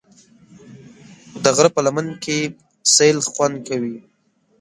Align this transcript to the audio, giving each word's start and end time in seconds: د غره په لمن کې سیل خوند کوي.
د 1.43 1.45
غره 1.55 1.69
په 1.75 1.81
لمن 1.85 2.07
کې 2.23 2.37
سیل 2.93 3.17
خوند 3.33 3.57
کوي. 3.67 3.97